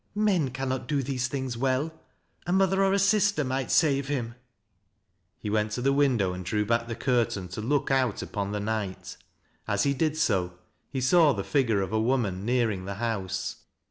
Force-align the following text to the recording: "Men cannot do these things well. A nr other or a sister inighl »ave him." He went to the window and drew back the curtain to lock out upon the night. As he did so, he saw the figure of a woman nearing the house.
"Men 0.29 0.49
cannot 0.49 0.87
do 0.87 1.03
these 1.03 1.27
things 1.27 1.55
well. 1.55 1.93
A 2.47 2.51
nr 2.51 2.63
other 2.63 2.83
or 2.83 2.91
a 2.91 2.97
sister 2.97 3.43
inighl 3.45 3.83
»ave 3.83 4.11
him." 4.11 4.33
He 5.37 5.47
went 5.51 5.73
to 5.73 5.81
the 5.83 5.93
window 5.93 6.33
and 6.33 6.43
drew 6.43 6.65
back 6.65 6.87
the 6.87 6.95
curtain 6.95 7.47
to 7.49 7.61
lock 7.61 7.91
out 7.91 8.23
upon 8.23 8.51
the 8.51 8.59
night. 8.59 9.15
As 9.67 9.83
he 9.83 9.93
did 9.93 10.17
so, 10.17 10.57
he 10.89 11.01
saw 11.01 11.33
the 11.33 11.43
figure 11.43 11.83
of 11.83 11.93
a 11.93 12.01
woman 12.01 12.43
nearing 12.43 12.85
the 12.85 12.95
house. 12.95 13.57